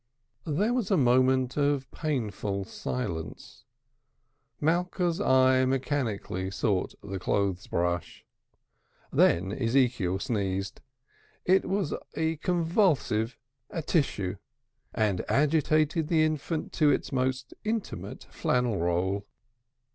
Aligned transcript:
There 0.47 0.73
was 0.73 0.89
a 0.89 0.97
moment 0.97 1.57
of 1.57 1.87
painful 1.91 2.65
silence. 2.65 3.65
Malka's 4.59 5.21
eye 5.21 5.63
mechanically 5.65 6.49
sought 6.49 6.95
the 7.03 7.19
clothes 7.19 7.67
brush. 7.67 8.25
Then 9.13 9.51
Ezekiel 9.51 10.17
sneezed. 10.17 10.81
It 11.45 11.65
was 11.69 11.93
a 12.15 12.37
convulsive 12.37 13.37
"atichoo," 13.69 14.37
and 14.91 15.23
agitated 15.29 16.07
the 16.07 16.23
infant 16.23 16.73
to 16.73 16.89
its 16.89 17.11
most 17.11 17.53
intimate 17.63 18.23
flannel 18.31 18.79
roll. 18.79 19.27